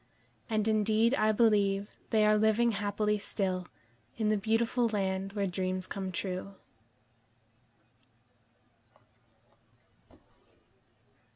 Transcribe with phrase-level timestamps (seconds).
[0.49, 3.67] And indeed I believe they are living happily still,
[4.17, 6.55] in the beautiful land where dreams come true.